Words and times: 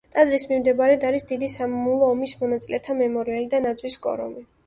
ტაძრის 0.13 0.43
მიმდებარედ 0.51 1.03
არის 1.09 1.25
დიდი 1.31 1.49
სამამულო 1.57 2.09
ომის 2.15 2.35
მონაწილეთა 2.41 2.97
მემორიალი 3.03 3.47
და 3.55 3.63
ნაძვის 3.69 3.99
კორომი. 4.07 4.45